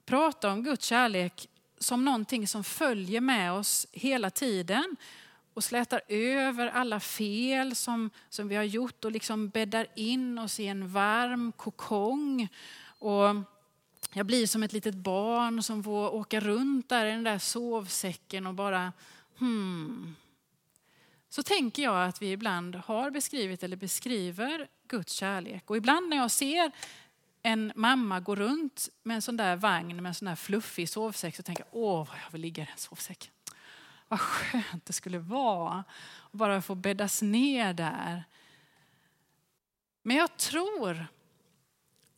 prata 0.05 0.51
om 0.51 0.63
Guds 0.63 0.85
kärlek 0.85 1.49
som 1.77 2.05
någonting 2.05 2.47
som 2.47 2.63
följer 2.63 3.21
med 3.21 3.51
oss 3.51 3.87
hela 3.91 4.29
tiden 4.29 4.95
och 5.57 5.63
slätar 5.63 6.01
över 6.07 6.67
alla 6.67 6.99
fel 6.99 7.75
som, 7.75 8.09
som 8.29 8.47
vi 8.47 8.55
har 8.55 8.63
gjort 8.63 9.05
och 9.05 9.11
liksom 9.11 9.49
bäddar 9.49 9.87
in 9.95 10.39
oss 10.39 10.59
i 10.59 10.67
en 10.67 10.87
varm 10.87 11.51
kokong. 11.51 12.47
Och 12.99 13.35
jag 14.13 14.25
blir 14.25 14.47
som 14.47 14.63
ett 14.63 14.73
litet 14.73 14.95
barn 14.95 15.63
som 15.63 15.83
får 15.83 16.15
åka 16.15 16.39
runt 16.39 16.89
där 16.89 17.05
i 17.05 17.11
den 17.11 17.23
där 17.23 17.39
sovsäcken 17.39 18.47
och 18.47 18.53
bara 18.53 18.93
hmm. 19.37 20.15
Så 21.29 21.43
tänker 21.43 21.83
jag 21.83 22.07
att 22.07 22.21
vi 22.21 22.31
ibland 22.31 22.75
har 22.75 23.11
beskrivit 23.11 23.63
eller 23.63 23.77
beskriver 23.77 24.67
Guds 24.87 25.13
kärlek. 25.13 25.69
Och 25.69 25.77
ibland 25.77 26.09
när 26.09 26.17
jag 26.17 26.31
ser 26.31 26.71
en 27.43 27.71
mamma 27.75 28.19
gå 28.19 28.35
runt 28.35 28.89
med 29.03 29.15
en 29.15 29.21
sån 29.21 29.37
där 29.37 29.55
vagn 29.55 29.95
med 29.95 30.05
en 30.09 30.15
sån 30.15 30.25
där 30.25 30.35
fluffig 30.35 30.89
sovsäck 30.89 31.35
så 31.35 31.43
tänker 31.43 31.63
jag, 31.63 31.81
åh 31.81 32.07
vad 32.07 32.17
jag 32.25 32.31
vill 32.31 32.41
ligga 32.41 32.63
i 32.63 32.65
den 32.65 32.77
sovsäcken. 32.77 33.31
Vad 34.07 34.19
skönt 34.19 34.85
det 34.85 34.93
skulle 34.93 35.19
vara 35.19 35.83
att 36.31 36.31
bara 36.31 36.61
få 36.61 36.75
bäddas 36.75 37.21
ner 37.21 37.73
där. 37.73 38.23
Men 40.01 40.17
jag 40.17 40.37
tror 40.37 41.07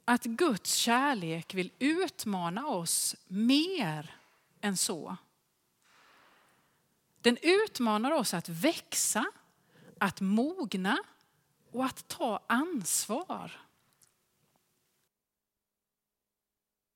att 0.06 0.24
Guds 0.24 0.74
kärlek 0.74 1.54
vill 1.54 1.72
utmana 1.80 2.68
oss 2.68 3.16
mer 3.28 4.16
än 4.62 4.78
så. 4.78 5.18
Den 7.22 7.38
utmanar 7.42 8.12
oss 8.12 8.34
att 8.34 8.50
växa, 8.50 9.26
att 9.98 10.22
mogna 10.22 11.04
och 11.72 11.86
att 11.86 12.08
ta 12.08 12.40
ansvar. 12.48 13.52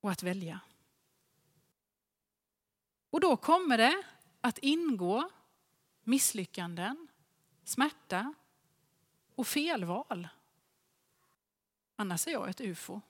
Och 0.01 0.11
att 0.11 0.23
välja. 0.23 0.59
Och 3.09 3.19
då 3.19 3.37
kommer 3.37 3.77
det 3.77 4.03
att 4.43 4.57
ingå 4.57 5.29
misslyckanden, 6.03 7.07
smärta 7.63 8.33
och 9.35 9.47
felval. 9.47 10.27
Annars 11.95 12.27
är 12.27 12.31
jag 12.31 12.49
ett 12.49 12.61
ufo. 12.61 13.01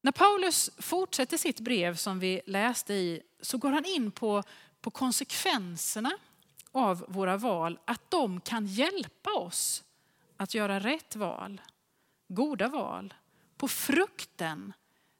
När 0.00 0.12
Paulus 0.12 0.70
fortsätter 0.78 1.36
sitt 1.36 1.60
brev 1.60 1.96
som 1.96 2.18
vi 2.18 2.40
läste 2.46 2.94
i 2.94 3.22
så 3.40 3.58
går 3.58 3.72
han 3.72 3.84
in 3.84 4.10
på, 4.10 4.42
på 4.80 4.90
konsekvenserna 4.90 6.10
av 6.72 7.04
våra 7.08 7.36
val. 7.36 7.78
Att 7.84 8.10
de 8.10 8.40
kan 8.40 8.66
hjälpa 8.66 9.30
oss 9.30 9.84
att 10.36 10.54
göra 10.54 10.80
rätt 10.80 11.16
val, 11.16 11.60
goda 12.28 12.68
val. 12.68 13.14
På 13.56 13.68
frukten 13.68 14.72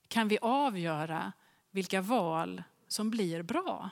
kan 0.09 0.29
vi 0.29 0.39
avgöra 0.39 1.33
vilka 1.71 2.01
val 2.01 2.63
som 2.93 3.11
blir 3.11 3.43
bra. 3.43 3.91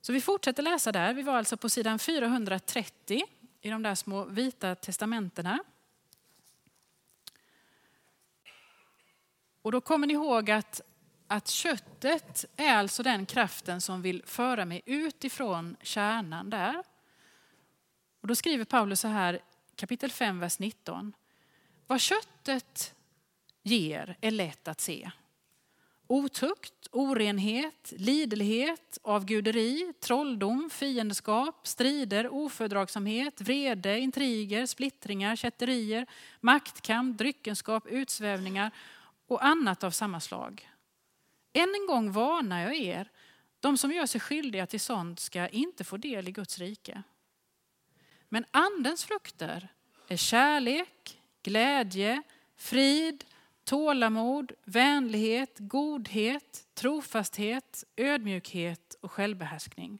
Så 0.00 0.12
vi 0.12 0.20
fortsätter 0.20 0.62
läsa 0.62 0.92
där. 0.92 1.14
Vi 1.14 1.22
var 1.22 1.34
alltså 1.34 1.56
på 1.56 1.68
sidan 1.68 1.98
430 1.98 3.22
i 3.60 3.70
de 3.70 3.82
där 3.82 3.94
små 3.94 4.24
vita 4.24 4.74
testamentena. 4.74 5.58
Och 9.62 9.72
då 9.72 9.80
kommer 9.80 10.06
ni 10.06 10.12
ihåg 10.12 10.50
att, 10.50 10.80
att 11.26 11.48
köttet 11.48 12.44
är 12.56 12.74
alltså 12.74 13.02
den 13.02 13.26
kraften 13.26 13.80
som 13.80 14.02
vill 14.02 14.22
föra 14.26 14.64
mig 14.64 14.82
utifrån 14.86 15.76
kärnan 15.82 16.50
där. 16.50 16.82
Och 18.20 18.28
då 18.28 18.34
skriver 18.34 18.64
Paulus 18.64 19.00
så 19.00 19.08
här, 19.08 19.40
kapitel 19.76 20.10
5, 20.10 20.40
vers 20.40 20.58
19. 20.58 21.12
Vad 21.86 22.00
köttet 22.00 22.94
ger 23.62 24.16
är 24.20 24.30
lätt 24.30 24.68
att 24.68 24.80
se. 24.80 25.10
Otukt, 26.08 26.88
orenhet, 26.92 27.92
liderlighet, 27.96 28.98
avguderi, 29.02 29.92
trolldom, 30.00 30.70
fiendskap, 30.70 31.66
strider, 31.66 32.28
ofördragsamhet, 32.28 33.40
vrede, 33.40 33.98
intriger, 33.98 34.66
splittringar, 34.66 35.36
kätterier, 35.36 36.06
maktkamp, 36.40 37.18
dryckenskap, 37.18 37.86
utsvävningar 37.86 38.70
och 39.26 39.44
annat 39.44 39.84
av 39.84 39.90
samma 39.90 40.20
slag. 40.20 40.70
Än 41.52 41.74
en 41.74 41.86
gång 41.86 42.12
varnar 42.12 42.62
jag 42.62 42.76
er, 42.76 43.10
de 43.60 43.78
som 43.78 43.92
gör 43.92 44.06
sig 44.06 44.20
skyldiga 44.20 44.66
till 44.66 44.80
sånt 44.80 45.20
ska 45.20 45.48
inte 45.48 45.84
få 45.84 45.96
del 45.96 46.28
i 46.28 46.32
Guds 46.32 46.58
rike. 46.58 47.02
Men 48.28 48.44
andens 48.50 49.04
frukter 49.04 49.68
är 50.08 50.16
kärlek, 50.16 51.20
glädje, 51.42 52.22
frid, 52.56 53.24
tålamod, 53.66 54.52
vänlighet, 54.64 55.56
godhet, 55.58 56.66
trofasthet, 56.74 57.84
ödmjukhet 57.96 58.96
och 59.00 59.12
självbehärskning. 59.12 59.98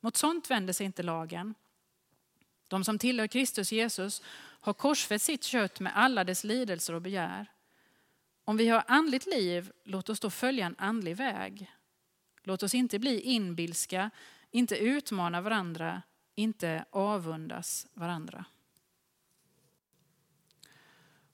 Mot 0.00 0.16
sånt 0.16 0.50
vänder 0.50 0.72
sig 0.72 0.86
inte 0.86 1.02
lagen. 1.02 1.54
De 2.68 2.84
som 2.84 2.98
tillhör 2.98 3.26
Kristus 3.26 3.72
Jesus 3.72 4.22
har 4.60 4.72
korsfäst 4.72 5.24
sitt 5.24 5.44
kött 5.44 5.80
med 5.80 5.96
alla 5.96 6.24
dess 6.24 6.44
lidelser 6.44 6.94
och 6.94 7.02
begär. 7.02 7.46
Om 8.44 8.56
vi 8.56 8.68
har 8.68 8.84
andligt 8.88 9.26
liv, 9.26 9.72
låt 9.84 10.08
oss 10.08 10.20
då 10.20 10.30
följa 10.30 10.66
en 10.66 10.76
andlig 10.78 11.16
väg. 11.16 11.72
Låt 12.42 12.62
oss 12.62 12.74
inte 12.74 12.98
bli 12.98 13.20
inbilska, 13.20 14.10
inte 14.50 14.76
utmana 14.76 15.40
varandra, 15.40 16.02
inte 16.34 16.84
avundas 16.90 17.86
varandra. 17.92 18.44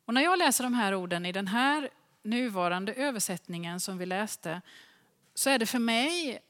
Och 0.05 0.15
när 0.15 0.23
jag 0.23 0.39
läser 0.39 0.65
de 0.65 0.75
här 0.75 0.95
orden 0.95 1.27
i 1.27 1.33
den 1.33 1.47
här 1.47 1.91
nuvarande 2.23 2.95
översättningen 2.95 3.81
som 3.81 3.99
vi 3.99 4.07
läste 4.07 4.61
så 5.35 5.51
är 5.51 5.59
det 5.59 5.67
för 5.67 5.79
mig 5.79 6.43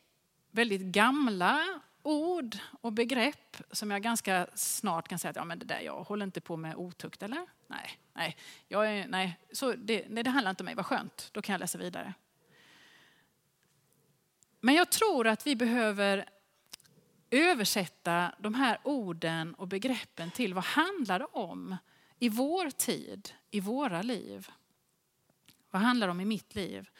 väldigt 0.50 0.80
gamla 0.80 1.80
ord 2.02 2.56
och 2.80 2.92
begrepp 2.92 3.56
som 3.70 3.90
jag 3.90 4.02
ganska 4.02 4.46
snart 4.54 5.08
kan 5.08 5.18
säga 5.18 5.30
att 5.30 5.36
ja, 5.36 5.44
men 5.44 5.58
det 5.58 5.64
där, 5.64 5.80
jag 5.80 6.02
håller 6.02 6.26
inte 6.26 6.40
på 6.40 6.56
med 6.56 6.76
otukt, 6.76 7.22
eller? 7.22 7.46
Nej, 7.66 7.98
nej, 8.12 8.36
jag 8.68 8.90
är, 8.90 9.08
nej. 9.08 9.38
Så 9.52 9.72
det, 9.72 10.06
nej, 10.08 10.24
det 10.24 10.30
handlar 10.30 10.50
inte 10.50 10.62
om 10.62 10.64
mig, 10.64 10.74
vad 10.74 10.86
skönt, 10.86 11.28
då 11.32 11.42
kan 11.42 11.52
jag 11.52 11.60
läsa 11.60 11.78
vidare. 11.78 12.14
Men 14.60 14.74
jag 14.74 14.90
tror 14.90 15.26
att 15.26 15.46
vi 15.46 15.56
behöver 15.56 16.28
översätta 17.30 18.34
de 18.38 18.54
här 18.54 18.78
orden 18.82 19.54
och 19.54 19.68
begreppen 19.68 20.30
till 20.30 20.54
vad 20.54 20.64
handlar 20.64 21.18
det 21.18 21.24
om 21.24 21.76
i 22.18 22.28
vår 22.28 22.70
tid, 22.70 23.32
i 23.52 23.60
våra 23.60 24.02
liv? 24.02 24.48
Vad 25.70 25.82
handlar 25.82 26.06
det 26.06 26.10
om 26.10 26.20
i 26.20 26.24
mitt 26.24 26.54
liv? 26.54 26.90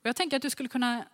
Och 0.00 0.06
jag 0.06 0.16
tänker 0.16 0.36
att 0.36 0.42
du 0.42 0.50
skulle 0.50 0.68
kunna 0.68 1.04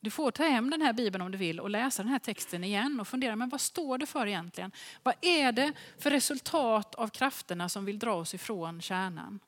du 0.00 0.10
får 0.10 0.30
ta 0.30 0.42
hem 0.42 0.70
den 0.70 0.82
här 0.82 0.92
bibeln 0.92 1.22
om 1.22 1.32
du 1.32 1.38
vill 1.38 1.60
och 1.60 1.70
läsa 1.70 2.02
den 2.02 2.12
här 2.12 2.18
texten 2.18 2.64
igen 2.64 3.00
och 3.00 3.08
fundera, 3.08 3.36
men 3.36 3.48
vad 3.48 3.60
står 3.60 3.98
det 3.98 4.06
för 4.06 4.26
egentligen? 4.26 4.72
Vad 5.02 5.14
är 5.20 5.52
det 5.52 5.72
för 5.98 6.10
resultat 6.10 6.94
av 6.94 7.08
krafterna 7.08 7.68
som 7.68 7.84
vill 7.84 7.98
dra 7.98 8.14
oss 8.14 8.34
ifrån 8.34 8.80
kärnan? 8.80 9.40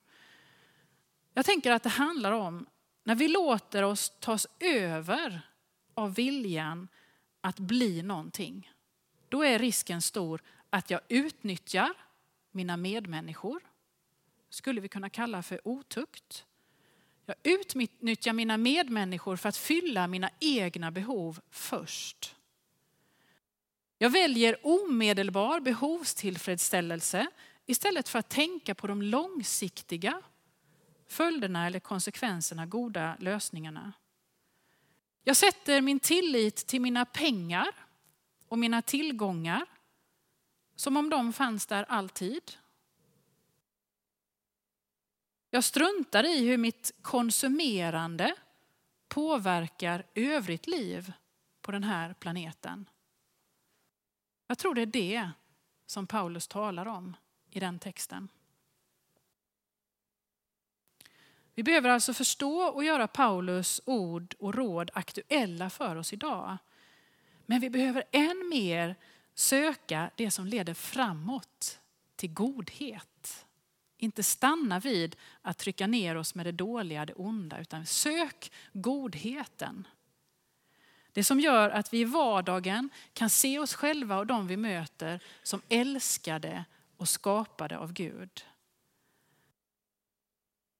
Jag 1.34 1.44
tänker 1.44 1.72
att 1.72 1.82
det 1.82 1.88
handlar 1.88 2.32
om 2.32 2.66
när 3.04 3.14
vi 3.14 3.28
låter 3.28 3.82
oss 3.82 4.12
tas 4.20 4.46
över 4.60 5.40
av 5.94 6.14
viljan 6.14 6.88
att 7.40 7.58
bli 7.58 8.02
någonting. 8.02 8.72
Då 9.28 9.44
är 9.44 9.58
risken 9.58 10.02
stor 10.02 10.42
att 10.70 10.90
jag 10.90 11.00
utnyttjar 11.08 11.94
mina 12.50 12.76
medmänniskor. 12.76 13.62
Skulle 14.50 14.80
vi 14.80 14.88
kunna 14.88 15.10
kalla 15.10 15.42
för 15.42 15.68
otukt. 15.68 16.44
Jag 17.26 17.36
utnyttjar 17.42 18.32
mina 18.32 18.56
medmänniskor 18.56 19.36
för 19.36 19.48
att 19.48 19.56
fylla 19.56 20.06
mina 20.06 20.30
egna 20.40 20.90
behov 20.90 21.40
först. 21.50 22.36
Jag 23.98 24.10
väljer 24.10 24.66
omedelbar 24.66 25.60
behovstillfredsställelse 25.60 27.26
istället 27.66 28.08
för 28.08 28.18
att 28.18 28.28
tänka 28.28 28.74
på 28.74 28.86
de 28.86 29.02
långsiktiga 29.02 30.22
följderna 31.06 31.66
eller 31.66 31.80
konsekvenserna, 31.80 32.66
goda 32.66 33.16
lösningarna. 33.18 33.92
Jag 35.24 35.36
sätter 35.36 35.80
min 35.80 36.00
tillit 36.00 36.56
till 36.56 36.80
mina 36.80 37.04
pengar 37.04 37.68
och 38.48 38.58
mina 38.58 38.82
tillgångar 38.82 39.66
som 40.76 40.96
om 40.96 41.10
de 41.10 41.32
fanns 41.32 41.66
där 41.66 41.84
alltid. 41.88 42.42
Jag 45.50 45.64
struntar 45.64 46.24
i 46.24 46.48
hur 46.48 46.56
mitt 46.56 46.92
konsumerande 47.02 48.34
påverkar 49.08 50.06
övrigt 50.14 50.66
liv 50.66 51.12
på 51.62 51.72
den 51.72 51.84
här 51.84 52.14
planeten. 52.14 52.88
Jag 54.46 54.58
tror 54.58 54.74
det 54.74 54.82
är 54.82 54.86
det 54.86 55.30
som 55.86 56.06
Paulus 56.06 56.48
talar 56.48 56.86
om 56.86 57.16
i 57.50 57.60
den 57.60 57.78
texten. 57.78 58.28
Vi 61.54 61.62
behöver 61.62 61.88
alltså 61.88 62.14
förstå 62.14 62.62
och 62.62 62.84
göra 62.84 63.08
Paulus 63.08 63.80
ord 63.84 64.34
och 64.38 64.54
råd 64.54 64.90
aktuella 64.94 65.70
för 65.70 65.96
oss 65.96 66.12
idag. 66.12 66.58
Men 67.46 67.60
vi 67.60 67.70
behöver 67.70 68.04
än 68.10 68.48
mer 68.48 68.96
söka 69.34 70.10
det 70.16 70.30
som 70.30 70.46
leder 70.46 70.74
framåt 70.74 71.80
till 72.16 72.32
godhet. 72.32 73.46
Inte 74.02 74.22
stanna 74.22 74.80
vid 74.80 75.16
att 75.42 75.58
trycka 75.58 75.86
ner 75.86 76.16
oss 76.16 76.34
med 76.34 76.46
det 76.46 76.52
dåliga, 76.52 77.06
det 77.06 77.12
onda, 77.12 77.60
utan 77.60 77.86
sök 77.86 78.52
godheten. 78.72 79.86
Det 81.12 81.24
som 81.24 81.40
gör 81.40 81.70
att 81.70 81.92
vi 81.92 82.00
i 82.00 82.04
vardagen 82.04 82.90
kan 83.12 83.30
se 83.30 83.58
oss 83.58 83.74
själva 83.74 84.18
och 84.18 84.26
de 84.26 84.46
vi 84.46 84.56
möter 84.56 85.22
som 85.42 85.62
älskade 85.68 86.64
och 86.96 87.08
skapade 87.08 87.78
av 87.78 87.92
Gud. 87.92 88.44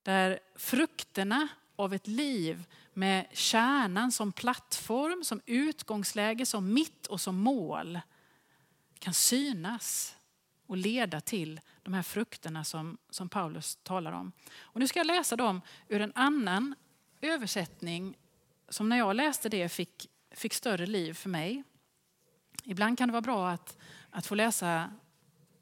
Där 0.03 0.41
frukterna 0.57 1.49
av 1.77 1.95
ett 1.95 2.07
liv 2.07 2.65
med 2.93 3.27
kärnan 3.33 4.13
som 4.13 4.33
plattform, 4.33 5.25
som 5.25 5.41
utgångsläge, 5.47 6.47
som 6.47 6.75
mitt 6.75 7.07
och 7.07 7.21
som 7.21 7.37
mål 7.37 8.01
kan 8.99 9.15
synas 9.15 10.17
och 10.67 10.77
leda 10.77 11.21
till 11.21 11.61
de 11.91 11.95
här 11.95 12.03
frukterna 12.03 12.65
som, 12.65 12.99
som 13.11 13.29
Paulus 13.29 13.79
talar 13.83 14.13
om. 14.13 14.33
Och 14.61 14.81
nu 14.81 14.89
ska 14.89 14.99
jag 14.99 15.07
läsa 15.07 15.37
dem 15.37 15.61
ur 15.89 16.01
en 16.01 16.13
annan 16.15 16.75
översättning 17.21 18.19
som 18.69 18.89
när 18.89 18.99
jag 18.99 19.17
läste 19.17 19.49
det 19.49 19.69
fick, 19.69 20.11
fick 20.31 20.55
större 20.55 20.87
liv 20.87 21.15
för 21.15 21.29
mig. 21.29 21.63
Ibland 22.65 22.99
kan 22.99 23.09
det 23.09 23.13
vara 23.13 23.23
bra 23.23 23.51
att, 23.51 23.79
att 24.11 24.27
få 24.27 24.35
läsa 24.35 24.91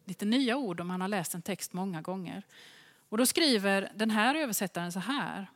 lite 0.04 0.24
nya 0.24 0.56
ord 0.56 0.80
om 0.80 0.86
man 0.86 1.00
har 1.00 1.08
läst 1.08 1.34
en 1.34 1.42
text 1.42 1.72
många 1.72 2.02
gånger. 2.02 2.42
Och 3.08 3.18
då 3.18 3.26
skriver 3.26 3.92
den 3.94 4.10
här 4.10 4.34
översättaren 4.34 4.92
så 4.92 4.98
här. 4.98 5.46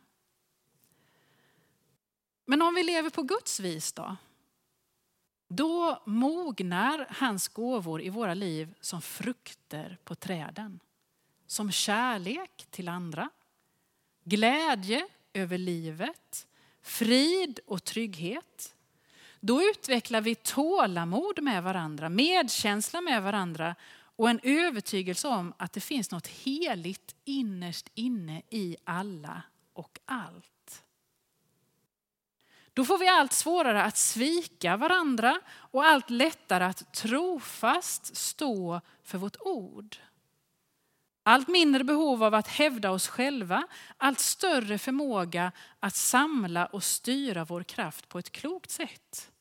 Men 2.45 2.61
om 2.61 2.75
vi 2.75 2.83
lever 2.83 3.09
på 3.09 3.21
Guds 3.21 3.59
vis 3.59 3.93
då? 3.93 4.15
Då 5.55 6.01
mognar 6.05 7.07
hans 7.09 7.47
gåvor 7.47 8.01
i 8.01 8.09
våra 8.09 8.33
liv 8.33 8.73
som 8.81 9.01
frukter 9.01 9.97
på 10.03 10.15
träden. 10.15 10.79
Som 11.47 11.71
kärlek 11.71 12.67
till 12.69 12.89
andra, 12.89 13.29
glädje 14.23 15.07
över 15.33 15.57
livet, 15.57 16.47
frid 16.81 17.59
och 17.65 17.83
trygghet. 17.83 18.75
Då 19.39 19.61
utvecklar 19.61 20.21
vi 20.21 20.35
tålamod 20.35 21.43
med 21.43 21.63
varandra, 21.63 22.09
medkänsla 22.09 23.01
med 23.01 23.23
varandra 23.23 23.75
och 24.15 24.29
en 24.29 24.39
övertygelse 24.43 25.27
om 25.27 25.53
att 25.57 25.73
det 25.73 25.81
finns 25.81 26.11
något 26.11 26.27
heligt 26.27 27.15
innerst 27.25 27.89
inne 27.93 28.41
i 28.49 28.77
alla 28.83 29.41
och 29.73 29.99
allt. 30.05 30.52
Då 32.73 32.85
får 32.85 32.97
vi 32.97 33.07
allt 33.07 33.33
svårare 33.33 33.83
att 33.83 33.97
svika 33.97 34.77
varandra 34.77 35.39
och 35.47 35.85
allt 35.85 36.09
lättare 36.09 36.63
att 36.63 36.93
trofast 36.93 38.15
stå 38.15 38.81
för 39.03 39.17
vårt 39.17 39.37
ord. 39.39 39.97
Allt 41.23 41.47
mindre 41.47 41.83
behov 41.83 42.23
av 42.23 42.33
att 42.33 42.47
hävda 42.47 42.91
oss 42.91 43.07
själva, 43.07 43.67
allt 43.97 44.19
större 44.19 44.77
förmåga 44.77 45.51
att 45.79 45.95
samla 45.95 46.65
och 46.65 46.83
styra 46.83 47.45
vår 47.45 47.63
kraft 47.63 48.09
på 48.09 48.19
ett 48.19 48.31
klokt 48.31 48.71
sätt. 48.71 49.31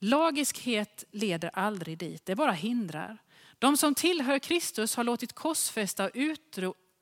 Lagiskhet 0.00 1.04
leder 1.10 1.50
aldrig 1.52 1.98
dit, 1.98 2.26
det 2.26 2.34
bara 2.36 2.52
hindrar. 2.52 3.18
De 3.58 3.76
som 3.76 3.94
tillhör 3.94 4.38
Kristus 4.38 4.96
har 4.96 5.04
låtit 5.04 5.32
korsfästa 5.32 6.04
och 6.04 6.10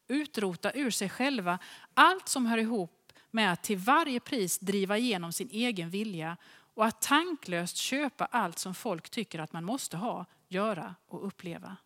utrota 0.08 0.72
ur 0.72 0.90
sig 0.90 1.08
själva 1.08 1.58
allt 1.94 2.28
som 2.28 2.46
hör 2.46 2.58
ihop 2.58 2.95
med 3.36 3.52
att 3.52 3.62
till 3.62 3.78
varje 3.78 4.20
pris 4.20 4.58
driva 4.58 4.98
igenom 4.98 5.32
sin 5.32 5.48
egen 5.52 5.90
vilja 5.90 6.36
och 6.74 6.84
att 6.84 7.02
tanklöst 7.02 7.76
köpa 7.76 8.24
allt 8.24 8.58
som 8.58 8.74
folk 8.74 9.10
tycker 9.10 9.38
att 9.38 9.52
man 9.52 9.64
måste 9.64 9.96
ha, 9.96 10.26
göra 10.48 10.94
och 11.06 11.26
uppleva. 11.26 11.76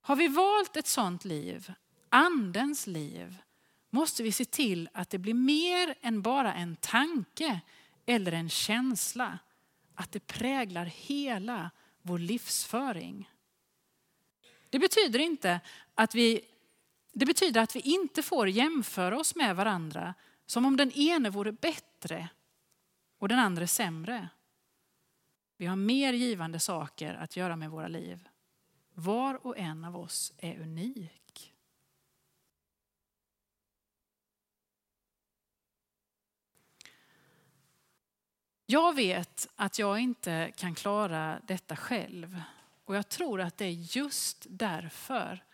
Har 0.00 0.16
vi 0.16 0.28
valt 0.28 0.76
ett 0.76 0.86
sådant 0.86 1.24
liv, 1.24 1.72
andens 2.08 2.86
liv, 2.86 3.36
måste 3.90 4.22
vi 4.22 4.32
se 4.32 4.44
till 4.44 4.88
att 4.92 5.10
det 5.10 5.18
blir 5.18 5.34
mer 5.34 5.94
än 6.00 6.22
bara 6.22 6.54
en 6.54 6.76
tanke 6.76 7.60
eller 8.06 8.32
en 8.32 8.48
känsla. 8.48 9.38
Att 9.94 10.12
det 10.12 10.26
präglar 10.26 10.84
hela 10.84 11.70
vår 12.02 12.18
livsföring. 12.18 13.30
Det 14.70 14.78
betyder 14.78 15.18
inte 15.18 15.60
att 15.94 16.14
vi 16.14 16.40
det 17.12 17.26
betyder 17.26 17.60
att 17.60 17.76
vi 17.76 17.80
inte 17.80 18.22
får 18.22 18.48
jämföra 18.48 19.18
oss 19.18 19.34
med 19.34 19.56
varandra 19.56 20.14
som 20.46 20.66
om 20.66 20.76
den 20.76 20.92
ene 20.92 21.30
vore 21.30 21.52
bättre 21.52 22.28
och 23.18 23.28
den 23.28 23.38
andra 23.38 23.66
sämre. 23.66 24.28
Vi 25.56 25.66
har 25.66 25.76
mer 25.76 26.12
givande 26.12 26.60
saker 26.60 27.14
att 27.14 27.36
göra 27.36 27.56
med 27.56 27.70
våra 27.70 27.88
liv. 27.88 28.28
Var 28.94 29.46
och 29.46 29.58
en 29.58 29.84
av 29.84 29.96
oss 29.96 30.32
är 30.38 30.60
unik. 30.60 31.54
Jag 38.66 38.94
vet 38.94 39.48
att 39.56 39.78
jag 39.78 39.98
inte 39.98 40.52
kan 40.56 40.74
klara 40.74 41.40
detta 41.46 41.76
själv 41.76 42.42
och 42.84 42.96
jag 42.96 43.08
tror 43.08 43.40
att 43.40 43.56
det 43.56 43.64
är 43.64 43.96
just 43.96 44.46
därför 44.48 45.44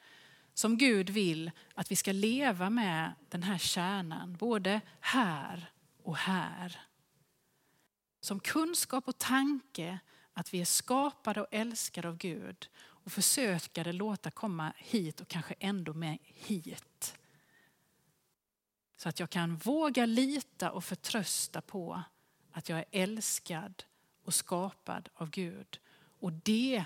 som 0.57 0.79
Gud 0.79 1.11
vill 1.11 1.51
att 1.75 1.91
vi 1.91 1.97
ska 1.97 2.13
leva 2.13 2.71
med 2.71 3.13
den 3.29 3.43
här 3.43 3.59
kärnan, 3.59 4.37
både 4.37 4.81
här 5.01 5.71
och 6.03 6.17
här. 6.17 6.81
Som 8.21 8.41
kunskap 8.41 9.09
och 9.09 9.19
tanke 9.19 9.99
att 10.33 10.55
vi 10.55 10.61
är 10.61 10.65
skapade 10.65 11.41
och 11.41 11.47
älskade 11.51 12.09
av 12.09 12.17
Gud 12.17 12.69
och 12.79 13.13
försöka 13.13 13.85
det 13.85 13.93
låta 13.93 14.31
komma 14.31 14.73
hit 14.77 15.21
och 15.21 15.29
kanske 15.29 15.55
ändå 15.61 15.95
med 15.95 16.19
hit. 16.23 17.19
Så 18.97 19.09
att 19.09 19.21
jag 19.21 19.31
kan 19.31 19.57
våga 19.57 20.07
lita 20.07 20.71
och 20.71 20.85
förtrösta 20.85 21.61
på 21.61 22.03
att 22.53 22.69
jag 22.69 22.79
är 22.79 22.85
älskad 22.91 23.85
och 24.23 24.35
skapad 24.35 25.09
av 25.15 25.31
Gud. 25.31 25.81
Och 26.21 26.33
det 26.33 26.85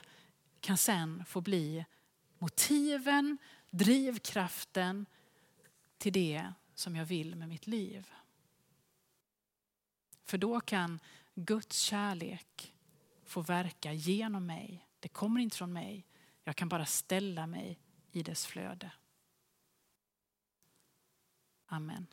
kan 0.60 0.76
sen 0.76 1.24
få 1.24 1.40
bli 1.40 1.84
motiven, 2.40 3.38
drivkraften 3.70 5.06
till 5.98 6.12
det 6.12 6.52
som 6.74 6.96
jag 6.96 7.04
vill 7.04 7.36
med 7.36 7.48
mitt 7.48 7.66
liv. 7.66 8.10
För 10.24 10.38
då 10.38 10.60
kan 10.60 11.00
Guds 11.34 11.78
kärlek 11.78 12.74
få 13.24 13.40
verka 13.40 13.92
genom 13.92 14.46
mig. 14.46 14.86
Det 15.00 15.08
kommer 15.08 15.40
inte 15.40 15.56
från 15.56 15.72
mig. 15.72 16.06
Jag 16.44 16.56
kan 16.56 16.68
bara 16.68 16.86
ställa 16.86 17.46
mig 17.46 17.78
i 18.12 18.22
dess 18.22 18.46
flöde. 18.46 18.92
Amen. 21.66 22.06